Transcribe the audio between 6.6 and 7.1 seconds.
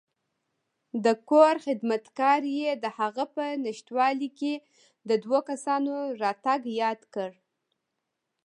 یاد